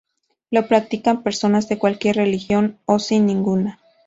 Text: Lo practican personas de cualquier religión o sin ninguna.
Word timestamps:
Lo 0.49 0.67
practican 0.67 1.21
personas 1.21 1.69
de 1.69 1.77
cualquier 1.77 2.15
religión 2.15 2.79
o 2.87 2.97
sin 2.97 3.27
ninguna. 3.27 3.79